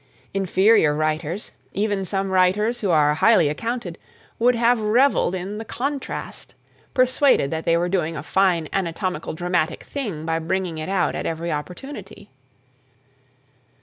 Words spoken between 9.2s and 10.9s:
dramatic thing by bringing it